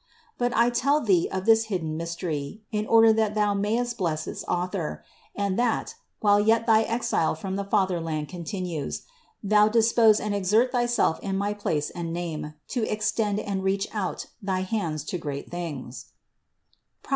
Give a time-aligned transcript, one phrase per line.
[0.39, 4.43] But I tell thee of this hidden mystery, in order that thou mayest bless its
[4.45, 5.03] Author,
[5.35, 9.03] and that, while yet thy exile from the fatherland continues,
[9.43, 14.25] thou dispose and exert thyself in my place and name to extend and reach out
[14.41, 16.07] thy hands to great things
[17.03, 17.09] (Prov.